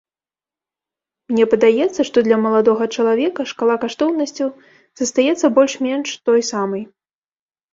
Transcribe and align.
Мне 1.33 1.45
падаецца, 1.51 2.01
што 2.09 2.17
для 2.27 2.37
маладога 2.45 2.83
чалавека 3.01 3.41
шкала 3.51 3.75
каштоўнасцяў 3.83 4.49
застаецца 5.03 5.45
больш-менш 5.59 6.09
той 6.33 6.39
самай. 6.53 6.83